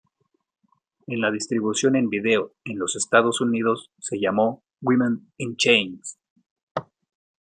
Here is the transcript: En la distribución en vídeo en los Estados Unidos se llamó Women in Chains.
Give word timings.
En 1.05 1.21
la 1.21 1.29
distribución 1.29 1.95
en 1.95 2.09
vídeo 2.09 2.55
en 2.65 2.79
los 2.79 2.95
Estados 2.95 3.39
Unidos 3.39 3.91
se 3.99 4.19
llamó 4.19 4.63
Women 4.81 5.31
in 5.37 5.55
Chains. 5.57 6.17